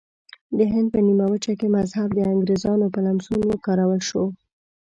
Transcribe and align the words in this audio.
د 0.57 0.59
هند 0.71 0.87
په 0.93 0.99
نیمه 1.07 1.25
وچه 1.29 1.53
کې 1.59 1.67
مذهب 1.77 2.09
د 2.13 2.19
انګریزانو 2.33 2.85
په 2.93 2.99
لمسون 3.05 3.39
وکارول 3.47 4.01
شو. 4.09 4.23